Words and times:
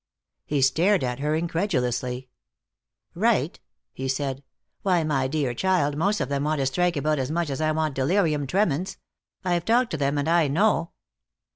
He 0.45 0.63
stared 0.63 1.03
at 1.03 1.19
her 1.19 1.35
incredulously. 1.35 2.27
"Right?" 3.13 3.59
he 3.93 4.07
said. 4.07 4.41
"Why, 4.81 5.03
my 5.03 5.27
dear 5.27 5.53
child, 5.53 5.95
most 5.95 6.19
of 6.19 6.27
them 6.27 6.43
want 6.45 6.57
to 6.57 6.65
strike 6.65 6.97
about 6.97 7.19
as 7.19 7.29
much 7.29 7.51
as 7.51 7.61
I 7.61 7.71
want 7.71 7.93
delirium 7.93 8.47
tremens. 8.47 8.97
I've 9.45 9.63
talked 9.63 9.91
to 9.91 9.97
them, 9.97 10.17
and 10.17 10.27
I 10.27 10.47
know." 10.47 10.89